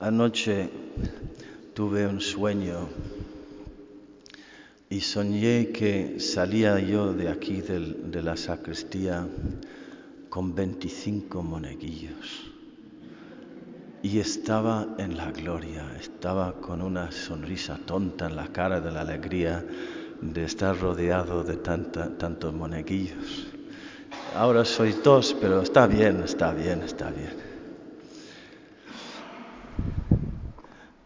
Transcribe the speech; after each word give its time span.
Anoche 0.00 0.70
tuve 1.74 2.06
un 2.06 2.20
sueño 2.20 2.88
y 4.88 5.00
soñé 5.00 5.70
que 5.72 6.18
salía 6.18 6.80
yo 6.80 7.12
de 7.12 7.28
aquí 7.28 7.60
de 7.60 8.22
la 8.22 8.36
sacristía 8.36 9.26
con 10.30 10.54
25 10.54 11.42
moneguillos 11.42 12.50
y 14.02 14.18
estaba 14.18 14.94
en 14.96 15.18
la 15.18 15.30
gloria, 15.32 15.84
estaba 16.00 16.58
con 16.62 16.80
una 16.80 17.12
sonrisa 17.12 17.76
tonta 17.84 18.26
en 18.26 18.36
la 18.36 18.48
cara 18.48 18.80
de 18.80 18.90
la 18.90 19.02
alegría 19.02 19.62
de 20.22 20.44
estar 20.44 20.78
rodeado 20.80 21.44
de 21.44 21.56
tanta- 21.56 22.16
tantos 22.16 22.54
moneguillos. 22.54 23.48
Ahora 24.34 24.64
soy 24.64 24.92
dos, 25.04 25.36
pero 25.38 25.60
está 25.60 25.86
bien, 25.86 26.22
está 26.22 26.52
bien, 26.54 26.82
está 26.82 27.10
bien. 27.10 27.49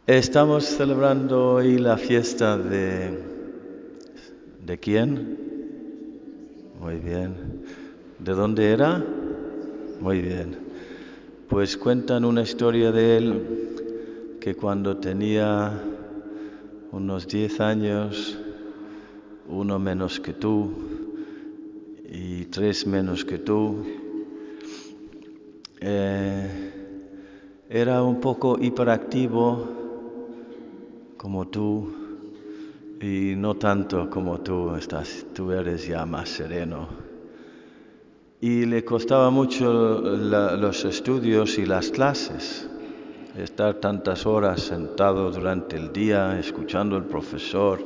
Estamos 0.06 0.66
celebrando 0.66 1.54
hoy 1.54 1.78
la 1.78 1.96
fiesta 1.96 2.58
de... 2.58 3.18
¿De 4.62 4.76
quién? 4.76 5.38
Muy 6.78 6.96
bien. 6.96 7.62
¿De 8.18 8.32
dónde 8.32 8.70
era? 8.70 9.02
Muy 10.02 10.20
bien. 10.20 10.58
Pues 11.48 11.78
cuentan 11.78 12.26
una 12.26 12.42
historia 12.42 12.92
de 12.92 13.16
él 13.16 14.36
que 14.42 14.54
cuando 14.54 14.98
tenía 14.98 15.72
unos 16.92 17.26
10 17.26 17.58
años, 17.60 18.38
uno 19.48 19.78
menos 19.78 20.20
que 20.20 20.34
tú 20.34 20.70
y 22.10 22.44
tres 22.44 22.86
menos 22.86 23.24
que 23.24 23.38
tú, 23.38 23.86
eh, 25.80 26.72
era 27.70 28.02
un 28.02 28.20
poco 28.20 28.58
hiperactivo 28.60 29.83
como 31.24 31.46
tú 31.46 31.90
y 33.00 33.32
no 33.34 33.54
tanto 33.54 34.10
como 34.10 34.40
tú 34.40 34.76
estás, 34.76 35.24
tú 35.32 35.52
eres 35.52 35.86
ya 35.86 36.04
más 36.04 36.28
sereno. 36.28 36.86
Y 38.42 38.66
le 38.66 38.84
costaba 38.84 39.30
mucho 39.30 39.72
los 40.02 40.84
estudios 40.84 41.56
y 41.56 41.64
las 41.64 41.88
clases, 41.88 42.68
estar 43.38 43.76
tantas 43.76 44.26
horas 44.26 44.60
sentado 44.60 45.30
durante 45.30 45.76
el 45.76 45.94
día 45.94 46.38
escuchando 46.38 46.94
al 46.96 47.06
profesor. 47.06 47.82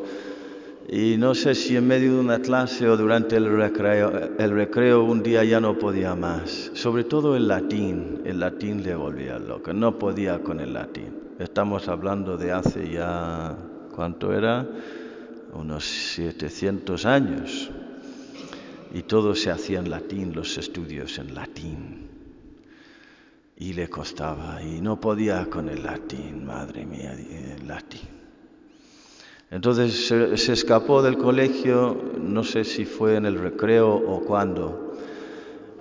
Y 0.89 1.17
no 1.17 1.33
sé 1.37 1.55
si 1.55 1.77
en 1.77 1.87
medio 1.87 2.15
de 2.15 2.19
una 2.19 2.41
clase 2.41 2.89
o 2.89 2.97
durante 2.97 3.37
el 3.37 3.57
recreo, 3.57 4.11
el 4.37 4.51
recreo 4.51 5.05
un 5.05 5.23
día 5.23 5.45
ya 5.45 5.61
no 5.61 5.79
podía 5.79 6.17
más. 6.17 6.73
Sobre 6.75 7.05
todo 7.05 7.37
el 7.37 7.47
latín, 7.47 8.21
el 8.25 8.41
latín 8.41 8.83
le 8.83 8.97
volvía 8.97 9.39
loco, 9.39 9.73
no 9.73 9.97
podía 9.97 10.41
con 10.41 10.59
el 10.59 10.73
latín. 10.73 11.28
Estamos 11.39 11.87
hablando 11.87 12.37
de 12.37 12.51
hace 12.51 12.91
ya, 12.91 13.57
¿cuánto 13.95 14.33
era? 14.33 14.67
Unos 15.55 15.85
700 15.85 17.07
años. 17.07 17.71
Y 18.93 19.03
todo 19.03 19.37
se 19.37 19.53
hacía 19.53 19.79
en 19.79 19.89
latín, 19.89 20.33
los 20.35 20.59
estudios 20.59 21.17
en 21.19 21.37
latín. 21.37 22.09
Y 23.57 23.73
le 23.73 23.89
costaba, 23.89 24.61
y 24.65 24.81
no 24.81 25.01
podía 25.01 25.49
con 25.49 25.69
el 25.69 25.85
latín, 25.85 26.45
madre 26.45 26.85
mía, 26.85 27.13
el 27.13 27.69
latín. 27.69 28.09
Entonces 29.53 30.09
se, 30.09 30.37
se 30.37 30.53
escapó 30.53 31.03
del 31.03 31.19
colegio, 31.19 32.15
no 32.21 32.43
sé 32.43 32.65
si 32.65 32.85
fue 32.85 33.15
en 33.15 33.27
el 33.27 33.39
recreo 33.39 33.95
o 33.95 34.25
cuándo, 34.25 34.97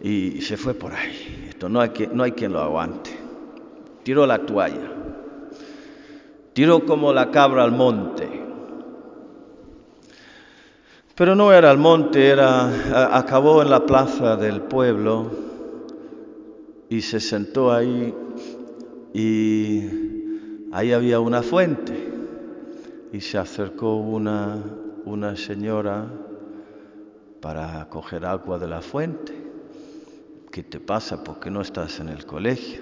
y 0.01 0.39
se 0.41 0.55
fue 0.55 0.75
por 0.75 0.93
ahí. 0.93 1.47
Esto 1.49 1.67
no 1.67 1.81
hay, 1.81 1.89
que, 1.89 2.05
no 2.05 2.21
hay 2.21 2.33
quien 2.33 2.53
lo 2.53 2.59
aguante. 2.59 3.09
Tiró 4.03 4.25
la 4.27 4.45
toalla, 4.45 4.97
tiró 6.57 6.83
como 6.87 7.13
la 7.13 7.29
cabra 7.29 7.63
al 7.63 7.71
monte. 7.71 8.27
Pero 11.13 11.35
no 11.35 11.53
era 11.53 11.69
al 11.69 11.77
monte, 11.77 12.29
era, 12.29 13.15
acabó 13.15 13.61
en 13.61 13.69
la 13.69 13.85
plaza 13.85 14.35
del 14.37 14.61
pueblo 14.61 15.29
y 16.89 17.01
se 17.01 17.19
sentó 17.19 17.71
ahí 17.71 18.11
y 19.13 19.83
ahí 20.71 20.93
había 20.93 21.19
una 21.19 21.43
fuente 21.43 22.11
y 23.13 23.21
se 23.21 23.37
acercó 23.37 23.97
una, 23.97 24.57
una 25.05 25.35
señora 25.35 26.07
para 27.39 27.87
coger 27.87 28.25
agua 28.25 28.57
de 28.57 28.67
la 28.67 28.81
fuente. 28.81 29.33
¿Qué 30.51 30.63
te 30.63 30.79
pasa? 30.79 31.23
¿Por 31.23 31.39
qué 31.39 31.51
no 31.51 31.61
estás 31.61 31.99
en 31.99 32.09
el 32.09 32.25
colegio? 32.25 32.81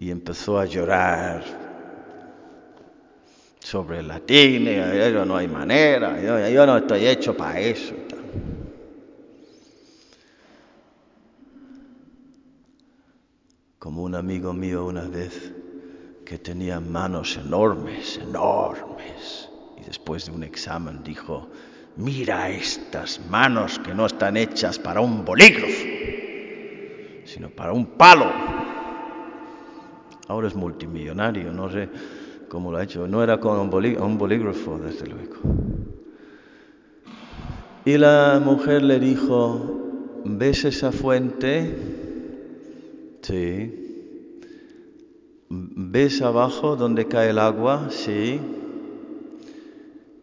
Y 0.00 0.10
empezó 0.10 0.58
a 0.58 0.64
llorar 0.64 1.63
sobre 3.64 4.02
latín, 4.02 4.68
y, 4.68 4.74
yo 4.76 5.24
no 5.24 5.36
hay 5.38 5.48
manera, 5.48 6.20
yo, 6.20 6.48
yo 6.50 6.66
no 6.66 6.76
estoy 6.76 7.06
hecho 7.06 7.34
para 7.34 7.58
eso. 7.58 7.94
Como 13.78 14.02
un 14.02 14.14
amigo 14.14 14.52
mío 14.52 14.84
una 14.84 15.08
vez 15.08 15.50
que 16.26 16.38
tenía 16.38 16.78
manos 16.78 17.38
enormes, 17.38 18.18
enormes, 18.18 19.48
y 19.80 19.84
después 19.84 20.26
de 20.26 20.32
un 20.32 20.44
examen 20.44 21.02
dijo, 21.02 21.48
mira 21.96 22.50
estas 22.50 23.18
manos 23.30 23.78
que 23.78 23.94
no 23.94 24.04
están 24.04 24.36
hechas 24.36 24.78
para 24.78 25.00
un 25.00 25.24
bolígrafo, 25.24 25.84
sino 27.24 27.48
para 27.48 27.72
un 27.72 27.86
palo. 27.86 28.30
Ahora 30.28 30.48
es 30.48 30.54
multimillonario, 30.54 31.50
no 31.50 31.70
sé 31.70 31.88
cómo 32.48 32.70
lo 32.70 32.78
ha 32.78 32.84
hecho, 32.84 33.06
no 33.06 33.22
era 33.22 33.38
con 33.38 33.58
un, 33.58 34.02
un 34.02 34.18
bolígrafo, 34.18 34.78
desde 34.78 35.06
luego. 35.06 35.36
Y 37.84 37.98
la 37.98 38.40
mujer 38.42 38.82
le 38.82 38.98
dijo, 38.98 40.22
¿ves 40.24 40.64
esa 40.64 40.90
fuente? 40.90 41.76
Sí. 43.22 43.80
¿Ves 45.50 46.22
abajo 46.22 46.76
donde 46.76 47.06
cae 47.06 47.30
el 47.30 47.38
agua? 47.38 47.88
Sí. 47.90 48.40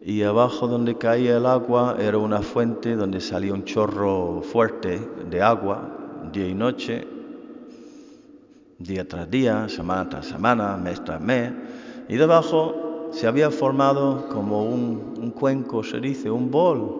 Y 0.04 0.22
abajo 0.22 0.66
donde 0.66 0.98
caía 0.98 1.36
el 1.36 1.46
agua 1.46 1.96
era 2.00 2.18
una 2.18 2.42
fuente 2.42 2.96
donde 2.96 3.20
salía 3.20 3.54
un 3.54 3.64
chorro 3.64 4.42
fuerte 4.42 5.00
de 5.30 5.40
agua, 5.40 6.28
día 6.32 6.48
y 6.48 6.54
noche, 6.54 7.06
día 8.80 9.06
tras 9.06 9.30
día, 9.30 9.68
semana 9.68 10.08
tras 10.08 10.26
semana, 10.26 10.76
mes 10.76 11.04
tras 11.04 11.20
mes. 11.20 11.52
Y 12.08 12.16
debajo 12.16 13.08
se 13.12 13.26
había 13.26 13.50
formado 13.50 14.28
como 14.28 14.64
un, 14.64 15.32
cuenco, 15.38 15.82
se 15.82 16.00
dice, 16.00 16.30
un 16.30 16.50
bol. 16.50 16.98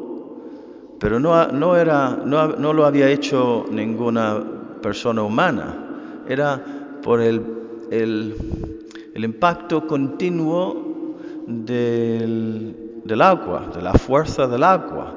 Pero 0.99 1.19
no, 1.19 1.47
no, 1.49 1.77
era, 1.77 2.21
no, 2.25 2.73
lo 2.73 2.87
había 2.87 3.09
hecho 3.09 3.65
ninguna 3.71 4.43
persona 4.81 5.23
humana. 5.23 6.23
Era 6.29 6.63
por 7.03 7.21
el, 7.21 8.37
impacto 9.17 9.87
continuo 9.87 11.17
del, 11.47 13.01
del 13.05 13.23
agua, 13.23 13.71
de 13.75 13.83
la 13.83 13.95
fuerza 13.95 14.47
del 14.47 14.63
agua, 14.63 15.15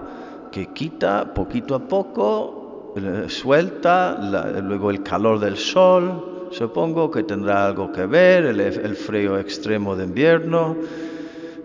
que 0.52 0.68
quita 0.68 1.34
poquito 1.34 1.76
a 1.76 1.80
poco, 1.80 2.94
eh, 2.96 3.26
suelta, 3.28 4.18
la- 4.20 4.60
luego 4.62 4.90
el 4.90 5.04
calor 5.04 5.40
del 5.40 5.58
sol, 5.58 6.35
supongo 6.52 7.10
que 7.12 7.24
tendrá 7.24 7.66
algo 7.68 7.92
que 7.92 8.06
ver, 8.06 8.46
el, 8.46 8.96
frío 8.96 9.38
extremo 9.38 9.96
de 9.96 10.06
invierno, 10.06 10.76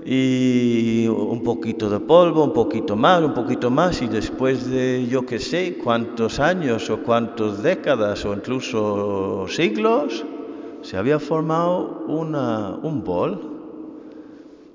y 0.05 1.07
un 1.09 1.43
poquito 1.43 1.91
de 1.91 2.01
polvo, 2.01 2.45
un 2.45 2.53
poquito 2.53 2.97
más, 2.97 3.23
un 3.23 3.35
poquito 3.35 3.71
más, 3.71 4.01
y 4.03 4.09
después 4.09 4.69
de 4.71 5.07
yo 5.07 5.27
que 5.27 5.39
sé 5.39 5.77
cuántos 5.77 6.41
años 6.41 6.89
o 6.91 7.03
cuántas 7.03 7.63
décadas 7.63 8.25
o 8.25 8.35
incluso 8.35 9.47
siglos, 9.49 10.25
se 10.83 10.97
había 10.97 11.19
formado 11.19 12.05
un 12.07 13.05
bol. 13.05 13.51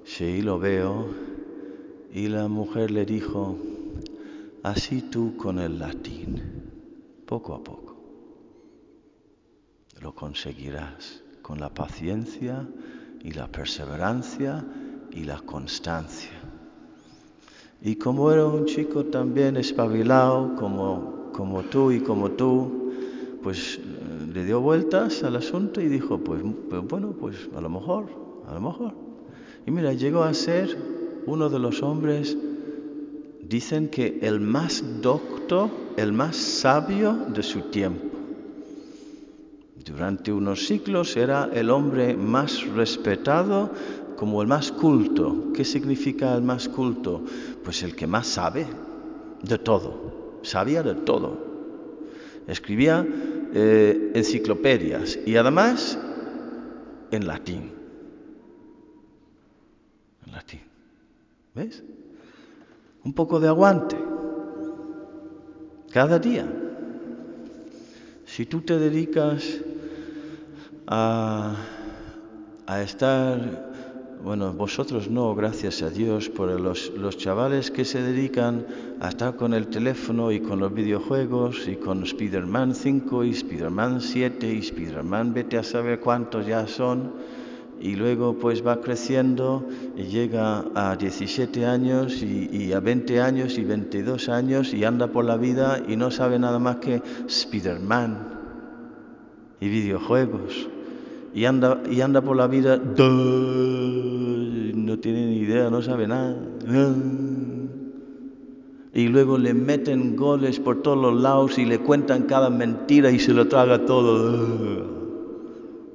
Sí, 0.04 0.42
lo 0.42 0.60
veo. 0.60 1.08
Y 2.14 2.28
la 2.28 2.48
mujer 2.48 2.92
le 2.92 3.06
dijo, 3.06 3.58
así 4.64 5.02
tú 5.02 5.36
con 5.36 5.60
el 5.60 5.80
latín, 5.80 6.42
poco 7.26 7.56
a 7.56 7.64
poco. 7.64 7.85
Lo 10.06 10.14
conseguirás 10.14 11.24
con 11.42 11.60
la 11.60 11.70
paciencia 11.70 12.64
y 13.24 13.32
la 13.32 13.48
perseverancia 13.48 14.64
y 15.12 15.24
la 15.24 15.40
constancia. 15.40 16.30
Y 17.82 17.96
como 17.96 18.32
era 18.32 18.46
un 18.46 18.66
chico 18.66 19.06
también 19.06 19.58
espabilado, 19.58 20.56
como, 20.58 21.32
como 21.34 21.64
tú 21.64 21.92
y 21.92 22.02
como 22.02 22.30
tú, 22.30 22.92
pues 23.42 23.80
eh, 23.80 23.82
le 24.32 24.46
dio 24.46 24.62
vueltas 24.62 25.24
al 25.24 25.38
asunto 25.38 25.82
y 25.82 25.88
dijo, 25.88 26.20
pues, 26.20 26.44
pues 26.70 26.84
bueno, 26.88 27.16
pues 27.20 27.50
a 27.58 27.62
lo 27.62 27.70
mejor, 27.72 28.06
a 28.48 28.54
lo 28.54 28.62
mejor. 28.62 28.94
Y 29.66 29.72
mira, 29.72 29.92
llegó 29.94 30.22
a 30.22 30.36
ser 30.36 30.78
uno 31.26 31.50
de 31.50 31.58
los 31.58 31.82
hombres, 31.82 32.38
dicen 33.42 33.90
que 33.90 34.20
el 34.22 34.40
más 34.40 34.84
docto, 35.02 35.72
el 35.98 36.14
más 36.14 36.36
sabio 36.36 37.12
de 37.34 37.42
su 37.42 37.62
tiempo. 37.72 38.15
Durante 39.86 40.34
unos 40.34 40.66
siglos 40.66 41.16
era 41.16 41.48
el 41.54 41.70
hombre 41.70 42.18
más 42.18 42.68
respetado 42.70 43.70
como 44.16 44.42
el 44.42 44.48
más 44.48 44.72
culto. 44.72 45.52
¿Qué 45.54 45.64
significa 45.64 46.36
el 46.36 46.42
más 46.42 46.68
culto? 46.68 47.24
Pues 47.64 47.84
el 47.84 47.96
que 47.96 48.08
más 48.08 48.26
sabe 48.26 48.66
de 49.44 49.58
todo, 49.60 50.40
sabía 50.42 50.82
de 50.82 50.96
todo. 50.96 51.38
Escribía 52.48 53.06
eh, 53.54 54.12
enciclopedias 54.16 55.20
y 55.24 55.36
además 55.36 56.00
en 57.12 57.28
latín. 57.28 57.72
En 60.26 60.32
latín. 60.32 60.62
¿Ves? 61.54 61.84
Un 63.04 63.14
poco 63.14 63.40
de 63.40 63.48
aguante. 63.50 63.98
Cada 65.92 66.18
día. 66.18 66.52
Si 68.26 68.48
tú 68.48 68.62
te 68.62 68.80
dedicas 68.80 69.62
a, 70.88 71.56
estar 72.84 73.74
bueno, 74.24 74.54
vosotros 74.54 75.10
no, 75.10 75.36
gracias 75.36 75.84
a 75.84 75.90
Dios, 75.90 76.30
por 76.30 76.50
los, 76.60 76.92
los, 76.98 77.18
chavales 77.18 77.70
que 77.70 77.86
se 77.86 78.02
dedican 78.02 78.66
a 79.00 79.10
estar 79.10 79.36
con 79.36 79.54
el 79.54 79.68
teléfono 79.68 80.32
y 80.32 80.40
con 80.40 80.60
los 80.60 80.74
videojuegos 80.74 81.68
y 81.68 81.76
con 81.76 82.04
Spider-Man 82.04 82.74
5 82.74 83.24
y 83.24 83.30
Spider-Man 83.32 84.02
7 84.02 84.52
y 84.52 84.60
Spider-Man 84.60 85.34
vete 85.34 85.60
a 85.60 85.64
saber 85.64 86.00
cuántos 86.00 86.48
ya 86.48 86.66
son. 86.68 87.14
Y 87.80 87.98
luego 87.98 88.40
pues 88.40 88.66
va 88.66 88.80
creciendo 88.80 89.68
y 89.96 90.04
llega 90.04 90.64
a 90.74 90.96
17 90.96 91.66
años 91.66 92.24
y, 92.24 92.50
y 92.52 92.74
a 92.74 92.80
20 92.80 93.22
años 93.22 93.58
y 93.60 93.66
22 93.66 94.30
años 94.30 94.74
y 94.74 94.86
anda 94.86 95.08
por 95.08 95.26
la 95.26 95.36
vida 95.36 95.84
y 95.88 95.98
no 95.98 96.10
sabe 96.10 96.40
nada 96.40 96.58
más 96.58 96.78
que 96.78 97.04
Spider-Man 97.28 98.40
y 99.60 99.68
videojuegos 99.68 100.70
y 101.36 101.46
anda, 101.46 101.84
y 101.92 102.00
anda 102.00 102.22
por 102.22 102.38
la 102.38 102.48
vida, 102.48 102.78
no 102.78 102.98
tiene 105.00 105.28
ni 105.28 105.40
idea, 105.40 105.70
no 105.70 105.82
sabe 105.82 106.08
nada. 106.08 106.38
Y 108.94 109.10
luego 109.10 109.38
le 109.38 109.54
meten 109.54 110.16
goles 110.16 110.62
por 110.62 110.82
todos 110.82 110.98
los 110.98 111.22
lados 111.22 111.58
y 111.58 111.66
le 111.66 111.80
cuentan 111.80 112.24
cada 112.24 112.50
mentira 112.50 113.12
y 113.12 113.20
se 113.20 113.34
lo 113.34 113.50
traga 113.50 113.86
todo. 113.86 114.96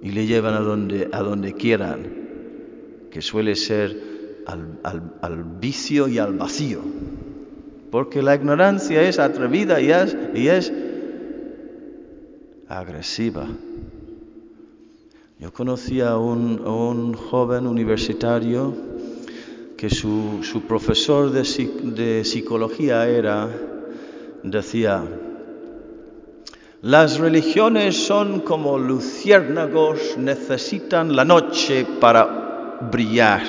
Y 0.02 0.10
le 0.10 0.26
llevan 0.26 0.52
a 0.52 0.60
donde, 0.60 1.08
a 1.10 1.22
donde 1.22 1.54
quieran, 1.54 2.02
que 3.10 3.22
suele 3.22 3.56
ser 3.56 4.42
al, 4.46 4.78
al, 4.82 5.14
al 5.22 5.44
vicio 5.58 6.06
y 6.06 6.18
al 6.18 6.34
vacío. 6.34 6.80
Porque 7.90 8.20
la 8.20 8.34
ignorancia 8.34 9.02
es 9.08 9.18
atrevida 9.18 9.80
y 9.80 9.90
es, 9.90 10.14
y 10.34 10.48
es 10.48 10.70
agresiva. 12.68 13.46
Yo 15.40 15.54
conocí 15.54 16.02
a 16.02 16.18
un, 16.18 17.14
joven 17.14 17.66
universitario 17.66 18.74
que 19.74 19.88
su, 19.88 20.40
su 20.42 20.60
profesor 20.64 21.30
de, 21.30 21.44
de, 21.94 22.24
psicología 22.26 23.08
era, 23.08 23.48
decía, 24.42 25.02
las 26.82 27.18
religiones 27.18 27.96
son 27.96 28.40
como 28.40 28.76
luciérnagos, 28.76 30.18
necesitan 30.18 31.16
la 31.16 31.24
noche 31.24 31.86
para 31.98 32.78
brillar, 32.92 33.40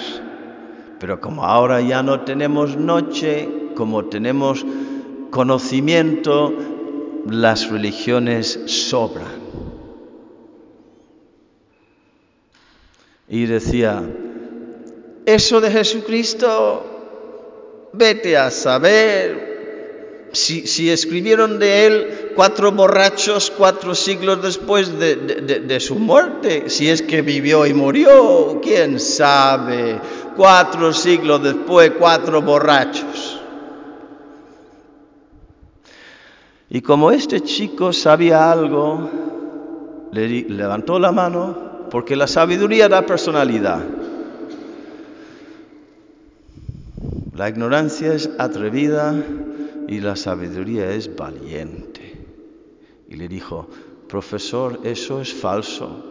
pero 0.97 1.19
como 1.19 1.43
ahora 1.43 1.81
ya 1.81 2.01
no 2.01 2.21
tenemos 2.21 2.77
noche, 2.77 3.49
como 3.75 4.05
tenemos 4.05 4.65
conocimiento, 5.29 6.53
las 7.25 7.69
religiones 7.69 8.61
sobran. 8.67 9.40
Y 13.31 13.45
decía, 13.45 14.03
eso 15.25 15.61
de 15.61 15.71
Jesucristo, 15.71 17.89
vete 17.93 18.35
a 18.35 18.51
saber 18.51 20.27
si, 20.33 20.67
si, 20.67 20.89
escribieron 20.89 21.57
de 21.57 21.85
él 21.85 22.31
cuatro 22.35 22.73
borrachos 22.73 23.51
cuatro 23.57 23.95
siglos 23.95 24.41
después 24.41 24.99
de, 24.99 25.15
de, 25.15 25.59
de, 25.61 25.79
su 25.79 25.95
muerte, 25.95 26.69
si 26.69 26.89
es 26.89 27.01
que 27.01 27.21
vivió 27.21 27.65
y 27.65 27.73
murió, 27.73 28.59
quién 28.61 28.99
sabe, 28.99 30.01
cuatro 30.35 30.91
siglos 30.91 31.41
después, 31.41 31.93
cuatro 31.97 32.41
borrachos. 32.41 33.39
Y 36.69 36.81
como 36.81 37.11
este 37.11 37.39
chico 37.39 37.93
sabía 37.93 38.51
algo, 38.51 39.09
le 40.11 40.27
levantó 40.49 40.99
la 40.99 41.13
mano 41.13 41.70
porque 41.91 42.15
la 42.15 42.25
sabiduría 42.25 42.87
da 42.87 43.05
personalidad. 43.05 43.83
La 47.35 47.49
ignorancia 47.49 48.13
es 48.13 48.31
atrevida 48.39 49.13
y 49.89 49.99
la 49.99 50.15
sabiduría 50.15 50.89
es 50.95 51.13
valiente. 51.13 52.15
Y 53.09 53.15
le 53.15 53.27
dijo, 53.27 53.67
profesor, 54.07 54.79
eso 54.85 55.19
es 55.19 55.33
falso. 55.33 56.07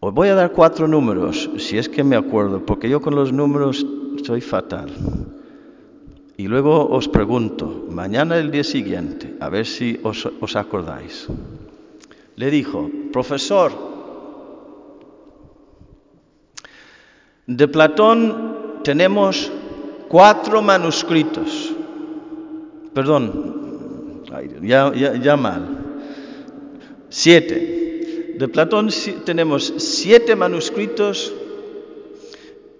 Os 0.00 0.14
voy 0.14 0.28
a 0.28 0.34
dar 0.34 0.52
cuatro 0.52 0.88
números, 0.88 1.50
si 1.58 1.76
es 1.76 1.90
que 1.90 2.02
me 2.02 2.16
acuerdo, 2.16 2.64
porque 2.64 2.88
yo 2.88 3.02
con 3.02 3.14
los 3.14 3.30
números 3.30 3.86
soy 4.24 4.40
fatal. 4.40 4.88
Y 6.38 6.48
luego 6.48 6.88
os 6.88 7.08
pregunto, 7.08 7.86
mañana 7.90 8.38
el 8.38 8.50
día 8.50 8.64
siguiente, 8.64 9.36
a 9.38 9.50
ver 9.50 9.66
si 9.66 10.00
os, 10.02 10.26
os 10.40 10.56
acordáis 10.56 11.28
le 12.36 12.50
dijo, 12.50 12.90
profesor, 13.12 13.72
de 17.46 17.68
Platón 17.68 18.80
tenemos 18.84 19.50
cuatro 20.08 20.62
manuscritos. 20.62 21.74
Perdón, 22.94 24.22
ya, 24.62 25.36
mal. 25.36 25.78
Siete. 27.08 28.34
De 28.38 28.48
Platón 28.48 28.88
tenemos 29.24 29.74
siete 29.76 30.34
manuscritos 30.36 31.32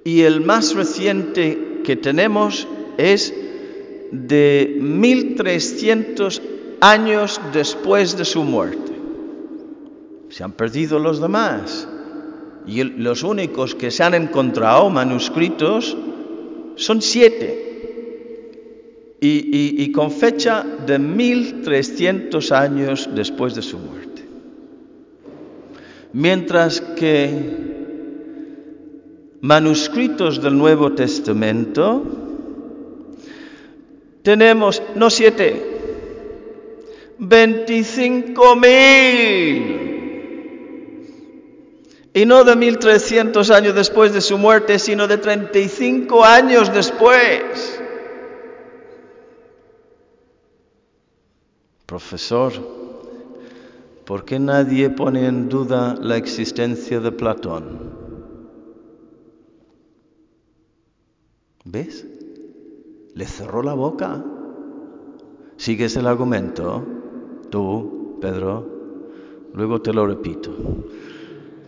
y 0.04 0.22
el 0.22 0.40
más 0.40 0.74
reciente 0.74 1.80
que 1.84 1.96
tenemos 1.96 2.66
es 2.96 3.34
de 4.10 4.76
1300 4.80 6.42
años 6.80 7.40
después 7.52 8.16
de 8.16 8.24
su 8.24 8.42
muerte. 8.42 8.91
Se 10.32 10.42
han 10.42 10.52
perdido 10.52 10.98
los 10.98 11.20
demás. 11.20 11.86
Y 12.66 12.82
los 12.84 13.22
únicos 13.22 13.74
que 13.74 13.90
se 13.90 14.02
han 14.02 14.14
encontrado 14.14 14.88
manuscritos 14.88 15.94
son 16.76 17.02
siete. 17.02 17.68
Y, 19.20 19.92
con 19.92 20.10
fecha 20.10 20.64
de 20.86 20.98
1300 20.98 22.50
años 22.50 23.10
después 23.14 23.54
de 23.54 23.60
su 23.60 23.78
muerte. 23.78 24.24
Mientras 26.14 26.80
que 26.80 27.38
manuscritos 29.42 30.42
del 30.42 30.56
Nuevo 30.56 30.92
Testamento 30.92 32.02
tenemos, 34.22 34.82
no 34.96 35.10
siete, 35.10 35.62
25 37.18 38.56
mil. 38.56 39.81
Y 42.14 42.26
no 42.26 42.44
de 42.44 42.56
1300 42.56 43.50
años 43.50 43.74
después 43.74 44.12
de 44.12 44.20
su 44.20 44.36
muerte, 44.36 44.78
sino 44.78 45.08
de 45.08 45.16
35 45.16 46.24
años 46.24 46.72
después. 46.72 47.80
Profesor, 51.86 52.52
¿por 54.04 54.24
qué 54.24 54.38
nadie 54.38 54.90
pone 54.90 55.26
en 55.26 55.48
duda 55.48 55.94
la 55.98 56.16
existencia 56.16 57.00
de 57.00 57.12
Platón? 57.12 58.02
¿Ves? 61.64 62.06
Le 63.14 63.26
cerró 63.26 63.62
la 63.62 63.72
boca. 63.72 64.22
¿Sigues 65.56 65.96
el 65.96 66.06
argumento? 66.06 66.84
Tú, 67.48 68.18
Pedro. 68.20 68.68
Luego 69.54 69.80
te 69.80 69.94
lo 69.94 70.06
repito 70.06 70.50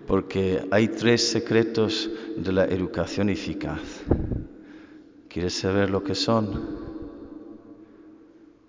porque 0.06 0.66
hay 0.70 0.88
tres 0.88 1.28
secretos 1.28 2.10
de 2.36 2.52
la 2.52 2.64
educación 2.64 3.30
eficaz. 3.30 3.80
¿Quieres 5.28 5.54
saber 5.54 5.90
lo 5.90 6.04
que 6.04 6.14
son? 6.14 6.84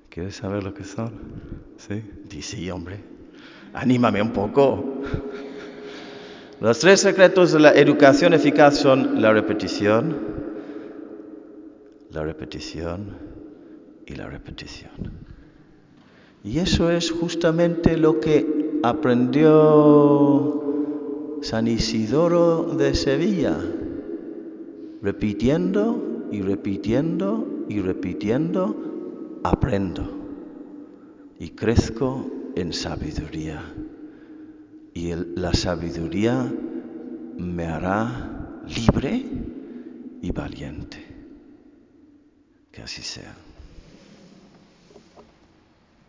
¿Quieres 0.09 0.35
saber 0.37 0.63
lo 0.63 0.73
que 0.73 0.83
son? 0.83 1.11
¿Sí? 1.77 2.01
Dice, 2.29 2.71
hombre, 2.71 2.99
anímame 3.73 4.21
un 4.21 4.31
poco. 4.31 5.01
Los 6.61 6.79
tres 6.79 7.01
secretos 7.01 7.51
de 7.51 7.59
la 7.59 7.73
educación 7.73 8.33
eficaz 8.33 8.77
son 8.77 9.21
la 9.21 9.33
repetición, 9.33 10.15
la 12.11 12.23
repetición 12.23 13.17
y 14.05 14.15
la 14.15 14.27
repetición. 14.27 15.11
Y 16.45 16.59
eso 16.59 16.89
es 16.89 17.11
justamente 17.11 17.97
lo 17.97 18.19
que 18.19 18.79
aprendió 18.83 20.64
San 21.45 21.67
Isidoro 21.67 22.73
de 22.75 22.95
Sevilla, 22.95 23.55
repitiendo 25.03 26.27
y 26.31 26.41
repitiendo 26.41 27.67
y 27.69 27.81
repitiendo, 27.81 29.39
aprendo 29.43 30.09
y 31.37 31.49
crezco 31.49 32.27
en 32.55 32.73
sabiduría. 32.73 33.61
Y 34.95 35.13
la 35.35 35.53
sabiduría 35.53 36.51
me 37.37 37.65
hará 37.67 38.63
libre 38.67 39.23
y 40.23 40.31
valiente. 40.31 40.97
Que 42.71 42.81
así 42.81 43.03
sea. 43.03 43.44